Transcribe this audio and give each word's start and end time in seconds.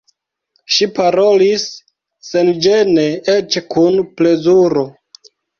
Ŝi 0.75 0.87
parolis 0.99 1.65
senĝene, 2.29 3.07
eĉ 3.37 3.61
kun 3.75 4.03
plezuro. 4.17 4.89